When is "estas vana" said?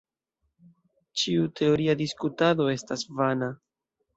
2.79-3.53